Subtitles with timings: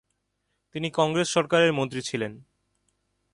[0.75, 2.33] তিনি কংগ্রেস সরকারের মন্ত্রী ছিলেন।